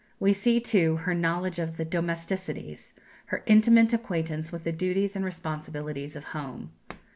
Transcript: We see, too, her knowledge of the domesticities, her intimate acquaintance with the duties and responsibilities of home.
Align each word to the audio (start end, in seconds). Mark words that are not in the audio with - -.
We 0.19 0.33
see, 0.33 0.59
too, 0.59 0.95
her 0.95 1.13
knowledge 1.13 1.59
of 1.59 1.77
the 1.77 1.85
domesticities, 1.85 2.93
her 3.27 3.43
intimate 3.45 3.93
acquaintance 3.93 4.51
with 4.51 4.63
the 4.63 4.71
duties 4.71 5.15
and 5.15 5.23
responsibilities 5.23 6.15
of 6.15 6.23
home. 6.23 6.71